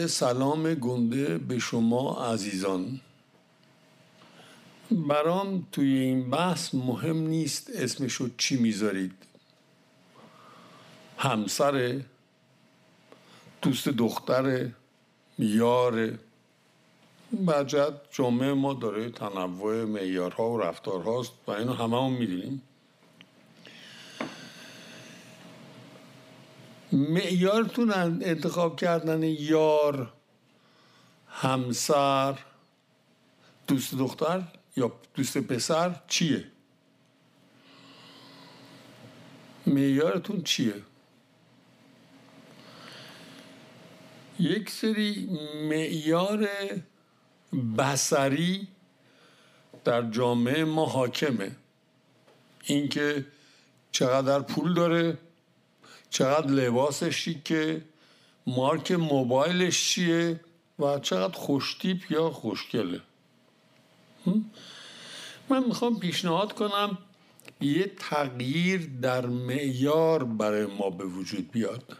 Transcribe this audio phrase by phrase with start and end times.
[0.00, 3.00] یه سلام گنده به شما عزیزان.
[4.90, 9.12] برام توی این بحث مهم نیست اسمشو چی می‌ذارید.
[11.18, 12.00] همسر
[13.62, 14.68] دوست دختر
[15.38, 16.18] یار.
[17.48, 22.62] بجد جامعه ما داره تنوع معیارها و رفتارهاست و اینو همه هم می‌دونیم.
[26.96, 27.92] معیارتون
[28.22, 30.12] انتخاب کردن یار
[31.28, 32.38] همسر
[33.68, 34.42] دوست دختر
[34.76, 36.44] یا دوست پسر چیه؟
[39.66, 40.74] معیارتون چیه؟
[44.40, 45.28] یک سری
[45.68, 46.48] معیار
[47.78, 48.68] بسری
[49.84, 51.56] در جامعه ما حاکمه.
[52.64, 53.26] اینکه
[53.92, 55.18] چقدر پول داره
[56.10, 57.82] چقدر لباسش شیکه
[58.46, 60.40] مارک موبایلش چیه
[60.78, 63.00] و چقدر خوشتیپ یا خوشگله.
[65.48, 66.98] من می‌خوام پیشنهاد کنم
[67.60, 71.96] یه تغییر در معیار برای ما به وجود بیاد.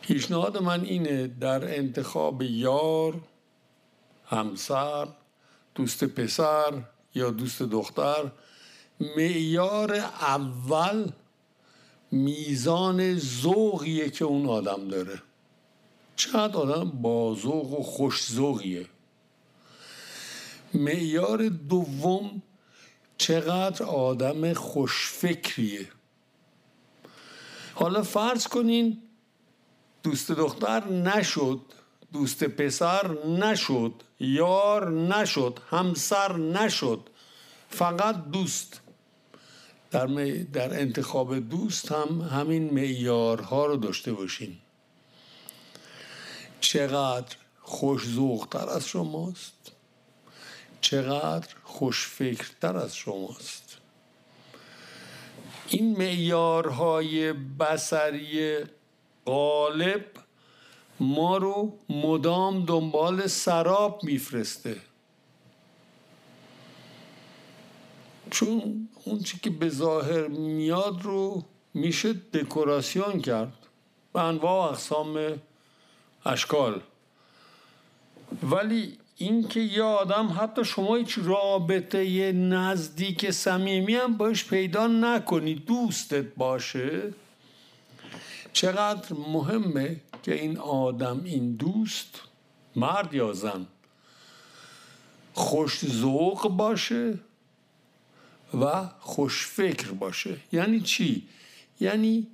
[0.00, 3.20] پیشنهاد من اینه در انتخاب یار
[4.26, 5.08] همسر
[5.74, 6.82] دوست پسر
[7.14, 8.30] یا دوست دختر
[9.16, 11.10] معیار اول
[12.10, 15.22] میزان ذوقیه که اون آدم داره.
[16.16, 18.86] چقدر آدم با ذوق و خوش ذوقیه.
[20.74, 22.42] معیار دوم
[23.18, 25.88] چقدر آدم خوشفکریه
[27.74, 29.02] حالا فرض کنین
[30.02, 31.60] دوست دختر نشد
[32.12, 37.00] دوست پسر نشد یار نشد همسر نشد
[37.68, 38.80] فقط دوست.
[39.96, 40.06] در,
[40.52, 44.56] در انتخاب دوست هم همین معیارها رو داشته باشین.
[46.60, 48.04] چقدر خوش
[48.50, 49.72] تر از شماست.
[50.80, 53.76] چقدر خوشفکرتر از شماست.
[55.68, 58.56] این معیارهای بسری
[59.26, 60.04] غالب
[61.00, 64.76] ما رو مدام دنبال سراب میفرسته.
[68.30, 71.44] چون اون چی که به ظاهر میاد رو
[71.74, 73.52] میشه دکوراسیون کرد.
[74.12, 75.40] به انواع اقسام
[76.26, 76.80] اشکال.
[78.42, 86.24] ولی اینکه یه آدم حتی شما هیچ رابطه نزدیک صمیمی هم باش پیدا نکنی دوستت
[86.36, 87.12] باشه.
[88.52, 92.20] چقدر مهمه که این آدم این دوست
[92.76, 93.66] مرد یا زن
[95.34, 97.18] خوش ذوق باشه
[98.54, 101.28] و خوش فکر باشه یعنی چی؟
[101.80, 102.26] یعنی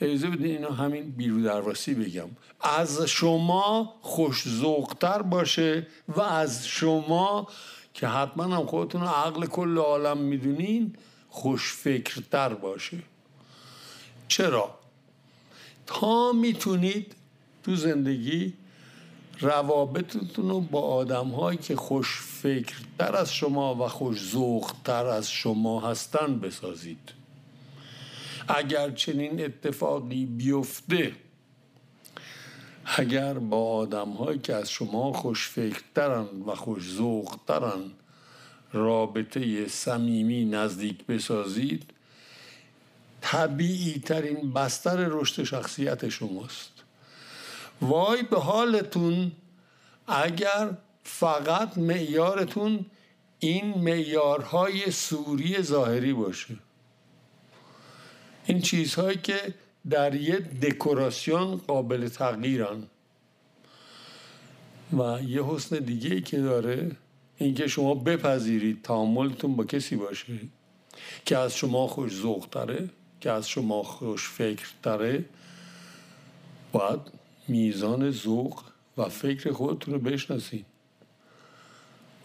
[0.00, 2.28] اجازه بدین اینو همین بیرو درواسی بگم
[2.60, 7.48] از شما خوش ذوقتر باشه و از شما
[7.94, 10.96] که حتما هم خودتون عقل کل عالم می‌دونین
[11.28, 12.98] خوش فکرتر باشه
[14.28, 14.78] چرا؟
[15.86, 17.14] تا می‌تونید
[17.62, 18.52] تو زندگی
[19.40, 25.90] روابطتون رو با آدم هایی که خوش فکرتر از شما و خوش ذوقتر از شما
[25.90, 27.12] هستن بسازید.
[28.48, 31.12] اگر چنین اتفاقی بیفته
[32.84, 37.82] اگر با آدم هایی که از شما خوش فکرترن و خوش ذوقترن
[38.72, 41.90] رابطه صمیمی نزدیک بسازید
[43.20, 46.72] طبیعی ترین بستر رشد شخصیت شماست.
[47.80, 49.32] وای به حالتون
[50.06, 50.70] اگر
[51.04, 52.86] فقط معیارتون
[53.38, 56.56] این معیارهای سوری ظاهری باشه.
[58.46, 59.54] این چیزهایی که
[59.90, 62.82] در یه دکوراسیون قابل تغییرن.
[64.92, 66.90] و یه حسن دیگه ای که داره
[67.38, 70.38] اینکه شما بپذیرید تعاملتون با کسی باشه
[71.24, 72.88] که از شما خوش ذوق تره
[73.20, 75.24] که از شما خوش فکر تره
[76.72, 77.00] باید
[77.48, 78.62] میزان ذوق
[78.96, 80.66] و فکر خودتون رو بشناسید.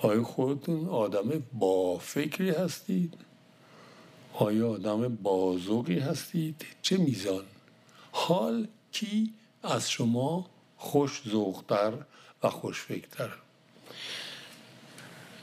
[0.02, 3.14] آیا خودتون آدم با فکری هستید
[4.34, 7.44] آیا آدم بازوقی هستید چه میزان؟
[8.12, 11.94] حال کی از شما خوش ذوقتر
[12.44, 13.30] و خوش فکرتر؟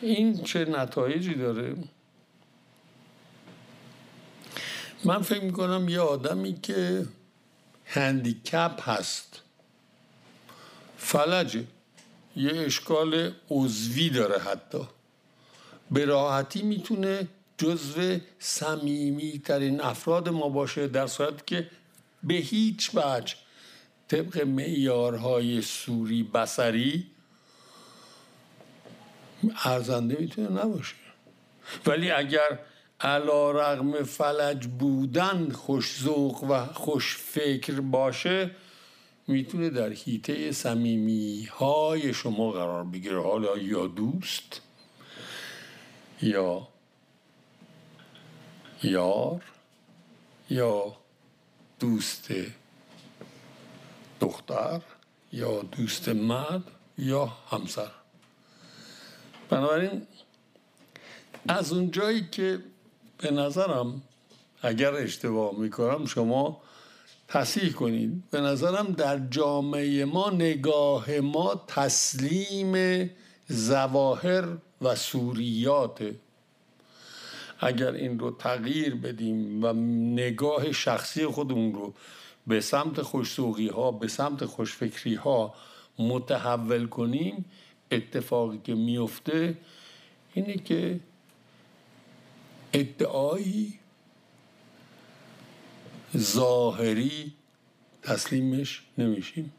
[0.00, 1.76] این چه نتایجی داره؟
[5.04, 7.06] من فکر می‌کنم یه آدمی که
[7.84, 9.42] هندیکپ هست.
[10.98, 11.64] فلجه.
[12.36, 14.88] یه اشکال عضوی داره حتی.
[15.90, 17.28] به راحتی می‌تونه
[17.58, 21.70] جزو صمیمی ترین افراد ما باشه در صورت که
[22.22, 23.34] به هیچ وجه
[24.08, 27.06] طبق معیارهای سوری بسری
[29.64, 30.94] ارزنده می‌تونه نباشه.
[31.86, 32.58] ولی اگر
[33.00, 38.50] علا رغم فلج بودن خوش ذوق و خوش فکر باشه
[39.26, 43.22] می‌تونه در حیطه سمیمی های شما قرار بگیره.
[43.22, 44.60] حالا یا دوست
[46.22, 46.68] یا
[48.82, 49.42] یار
[50.50, 50.96] یا
[51.80, 52.28] دوست
[54.20, 54.80] دختر
[55.32, 56.62] یا دوست مرد
[56.98, 57.90] یا همسر.
[59.48, 60.06] بنابراین
[61.48, 62.60] از اون جایی که
[63.18, 64.02] به نظرم
[64.62, 66.62] اگر اشتباه می‌کنم شما
[67.28, 68.30] تصحیح کنید.
[68.30, 73.10] به نظرم در جامعه ما نگاه ما تسلیم
[73.48, 74.48] زواهر
[74.82, 76.10] و سوریات.
[77.60, 79.72] اگر این رو تغییر بدیم و
[80.14, 81.94] نگاه شخصی خودمون رو
[82.46, 85.54] به سمت خوشسوقی ها به سمت خوشفکری ها
[85.98, 87.44] متحول کنیم
[87.90, 89.56] اتفاقی که میفته
[90.34, 91.00] اینه که
[92.72, 93.78] ادعایی
[96.16, 97.32] ظاهری
[98.02, 99.52] تسلیمش نمیشیم.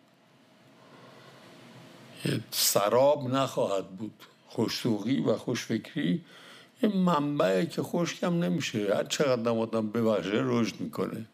[2.51, 4.23] سراب نخواهد بود.
[4.47, 6.25] خوشسوقی و خوشفکری
[6.83, 8.95] یه منبعه که خشکم نمیشه.
[8.95, 11.25] هر چقدر آدم ببخشه رشد می‌کنه.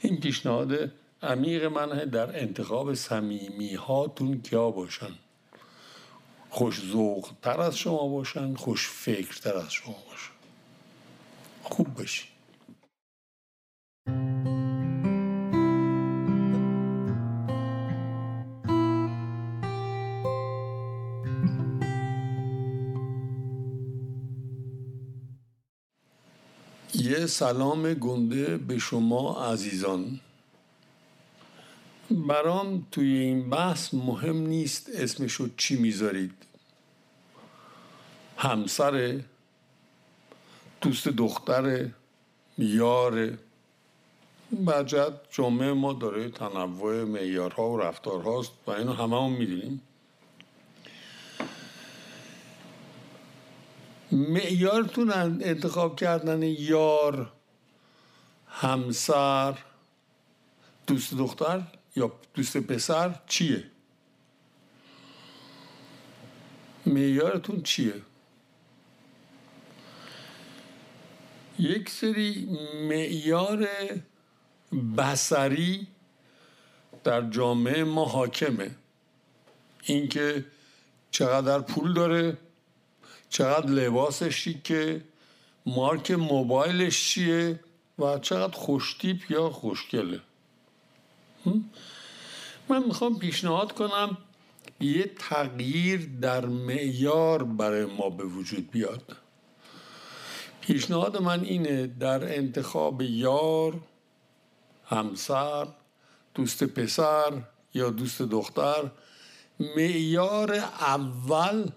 [0.00, 0.92] این پیشنهاد
[1.22, 5.12] عمیق منه در انتخاب سمیمی هاتون کیا باشن.
[6.50, 6.80] خوش
[7.42, 10.34] تر از شما باشن خوش فکر تر از شما باشن.
[11.62, 12.33] خوب باشی
[27.04, 30.20] یه سلام گنده به شما عزیزان.
[32.10, 36.34] برام توی این بحث مهم نیست اسمشو چی می‌ذارید.
[38.36, 39.20] همسر
[40.80, 41.88] دوست دختر
[42.58, 43.38] یار.
[44.66, 49.80] بجد جامعه ما داره تنوع معیارها و رفتارهاست و اینو همه هم می‌دونیم.
[54.14, 55.10] معیارتون
[55.42, 57.32] انتخاب کردن یار
[58.48, 59.58] همسر
[60.86, 61.62] دوست دختر
[61.96, 63.64] یا دوست پسر چیه؟
[66.86, 67.94] معیارتون چیه؟
[71.58, 72.58] یک سری
[72.88, 73.68] معیار
[74.98, 75.86] بسری
[77.04, 78.70] در جامعه ما حاکمه.
[79.82, 80.44] اینکه
[81.10, 82.38] چقدر پول داره
[83.30, 85.04] چقدر لباسش شیکه
[85.66, 87.60] مارک موبایلش چیه
[87.98, 90.20] و چقدر خوشتیپ یا خوشگله.
[92.68, 94.16] من می‌خوام پیشنهاد کنم
[94.80, 99.16] یه تغییر در معیار برای ما به وجود بیاد.
[100.60, 103.80] پیشنهاد من اینه در انتخاب یار
[104.86, 105.66] همسر
[106.34, 107.42] دوست پسر
[107.74, 108.90] یا دوست دختر
[109.60, 111.70] معیار اول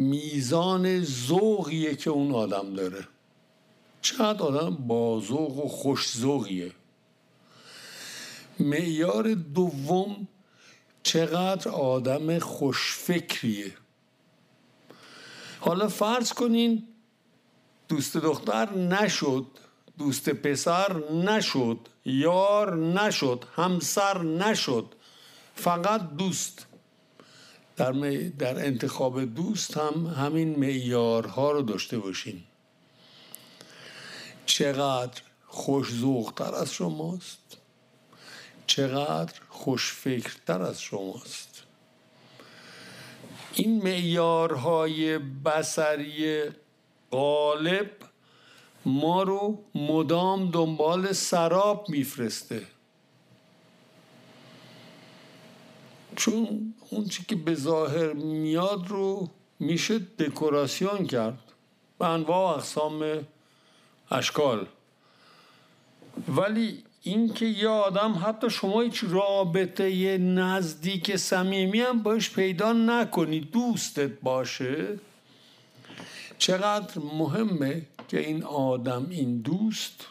[0.00, 3.08] میزان ذوقیه که اون آدم داره.
[4.02, 6.72] چقدر آدم با ذوق و خوش ذوقیه.
[8.60, 10.28] معیار دوم
[11.02, 13.72] چقدر آدم خوشفکریه
[15.60, 16.88] حالا فرض کنین
[17.88, 19.46] دوست دختر نشد
[19.98, 24.94] دوست پسر نشد یار نشد همسر نشد
[25.54, 26.66] فقط دوست.
[27.80, 27.92] در,
[28.38, 32.42] در انتخاب دوست هم همین معیارها رو داشته باشین.
[34.46, 35.88] چقدر خوش
[36.36, 37.56] تر از شماست.
[38.66, 40.04] چقدر خوش
[40.46, 41.62] تر از شماست.
[43.54, 46.42] این معیارهای بسری
[47.10, 47.90] غالب
[48.84, 52.62] ما رو مدام دنبال سراب میفرسته.
[56.20, 61.38] چون اون چی که به ظاهر میاد رو میشه دکوراسیون کرد
[61.98, 63.26] به انواع اقسام
[64.10, 64.66] اشکال.
[66.28, 74.10] ولی اینکه یه آدم حتی شما هیچ رابطه نزدیک صمیمی هم باش پیدا نکنی دوستت
[74.22, 74.98] باشه.
[76.38, 80.06] چقدر مهمه که این آدم این دوست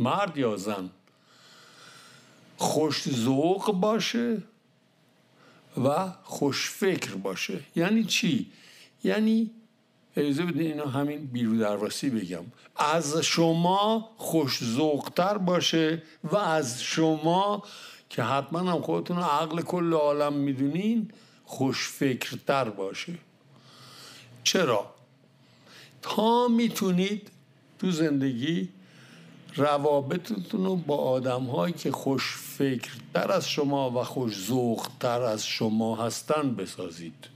[0.00, 0.90] مرد یا زن
[2.56, 4.42] خوش ذوق باشه
[5.84, 8.50] و خوش فکر باشه یعنی چی؟
[9.04, 9.50] یعنی
[10.16, 12.44] اجازه بدین اینو همین بیرو درواسی بگم
[12.76, 17.62] از شما خوش ذوقتر باشه و از شما
[18.10, 21.10] که حتما هم خودتون عقل کل عالم می‌دونین
[21.44, 23.14] خوش فکرتر باشه
[24.44, 24.94] چرا؟
[26.02, 27.30] تا می‌تونید
[27.78, 28.68] تو زندگی
[29.58, 34.50] روابطتون رو با آدم هایی که خوش فکرتر از شما و خوش
[35.00, 37.28] تر از شما هستن بسازید.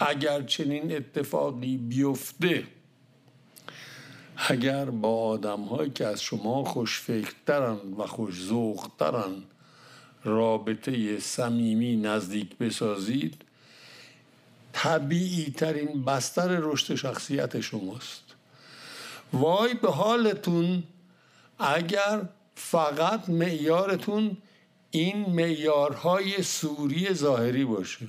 [0.00, 2.64] اگر چنین اتفاقی بیفته
[4.36, 9.42] اگر با آدم هایی که از شما خوش فکرترن و خوش ذوقترن
[10.24, 13.42] رابطه صمیمی نزدیک بسازید
[14.72, 18.33] طبیعی ترین بستر رشد شخصیت شماست.
[19.32, 20.82] وای به حالتون
[21.58, 24.36] اگر فقط معیارتون
[24.90, 28.06] این معیارهای سوری ظاهری باشه.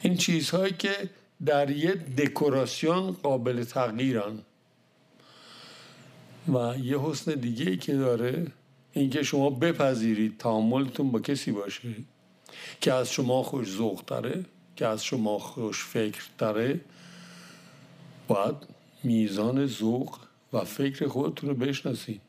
[0.00, 1.10] این چیزهایی که
[1.46, 4.38] در یه دکوراسیون قابل تغییرن.
[6.48, 8.46] و یه حسن دیگه ای که داره
[8.92, 11.94] اینکه شما بپذیرید تعاملتون با کسی باشه
[12.80, 14.44] که از شما خوش ذوق تره
[14.76, 16.80] که از شما خوش فکر تره
[18.28, 18.54] باید
[19.02, 20.18] میزان ذوق
[20.52, 22.20] و فکر خودتون رو بشناسید.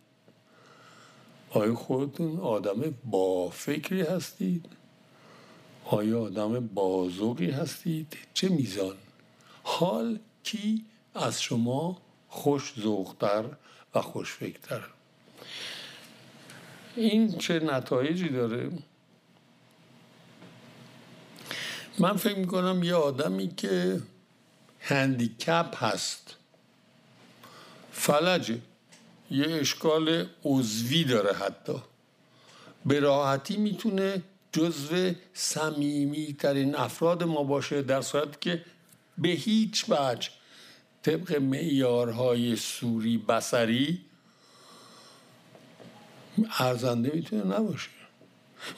[1.49, 4.65] آیا خودتون آدم با فکری هستید؟
[5.85, 8.95] آیا آدم بازوقی هستید؟ چه میزان؟
[9.63, 10.85] حال کی
[11.15, 13.43] از شما خوش ذوقتر
[13.95, 14.83] و خوش فکرتر؟
[16.95, 18.71] این چه نتایجی داره؟
[21.99, 24.01] من فکر می‌کنم یه آدمی که
[24.79, 26.35] هندیکپ هست.
[27.91, 28.57] فلجه
[29.31, 31.75] یه اشکال عضوی داره حتی.
[32.85, 38.65] به راحتی می‌تونه جزو سمیمی ترین افراد ما باشه در صورت که
[39.17, 40.29] به هیچ وجه
[41.03, 44.01] طبق معیارهای سوری بسری
[46.59, 47.89] ارزنده می‌تونه نباشه.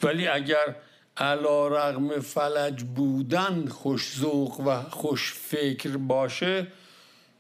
[0.04, 0.76] ولی اگر
[1.18, 6.68] علا رغم فلج بودن خوش ذوق و خوش فکر باشه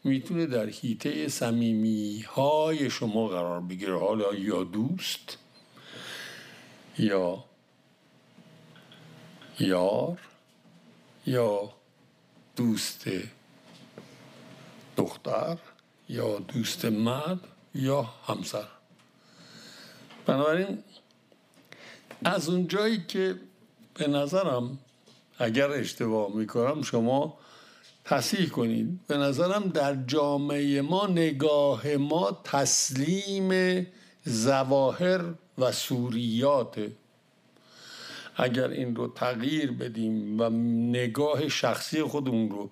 [0.03, 4.00] می‌تونه در حیطه سمیمی های شما قرار بگیره.
[4.00, 5.38] حالا یا دوست
[6.98, 7.43] یا
[9.60, 10.17] یار
[11.25, 11.74] یا
[12.55, 13.10] دوست
[14.98, 15.58] دختر
[16.10, 17.39] یا دوست مرد
[17.75, 18.67] یا همسر.
[20.25, 20.84] بنابراین
[22.25, 23.39] از اونجایی که
[23.93, 24.79] به نظرم
[25.38, 27.38] اگر اشتباه می‌کنم شما
[28.05, 29.00] تصحیح کنید.
[29.08, 33.88] به نظرم در جامعه ما نگاه ما تسلیم
[34.24, 35.22] زواهر
[35.58, 36.91] و سوریاته.
[38.36, 40.50] اگر این رو تغییر بدیم و
[40.89, 42.70] نگاه شخصی خودمون رو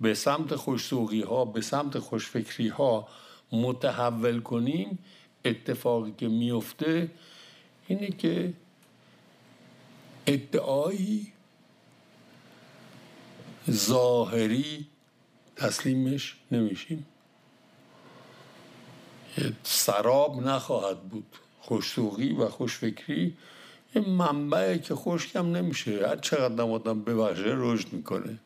[0.00, 3.08] به سمت خوشسوقی ها به سمت خوشفکری ها
[3.52, 4.98] متحول کنیم
[5.44, 7.10] اتفاقی که میفته
[7.86, 8.52] اینه که
[10.26, 11.32] ادعایی
[13.70, 14.86] ظاهری
[15.56, 17.06] تسلیمش نمیشیم.
[19.62, 21.36] سراب نخواهد بود.
[21.60, 23.36] خوشسوقی و خوشفکری
[23.94, 26.08] این منبعی که خشکم نمیشه.
[26.08, 28.38] هر چقدر آدم ببخشه رشد می‌کنه.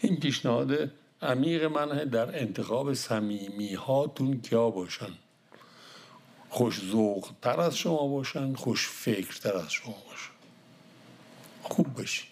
[0.00, 0.90] این پیشنهاد
[1.22, 5.14] عمیق منه در انتخاب سمیمی هاتون کیا باشن.
[6.48, 6.80] خوش
[7.42, 10.32] تر از شما باشن خوش فکر تر از شما باشن.
[11.62, 12.31] خوب باشین.